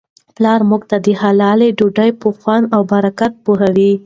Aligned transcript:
پلارموږ 0.35 0.81
ته 0.89 0.97
د 1.05 1.07
حلالې 1.21 1.69
ډوډی 1.77 2.09
په 2.21 2.27
خوند 2.37 2.65
او 2.75 2.81
برکت 2.93 3.31
پوهوي. 3.43 3.93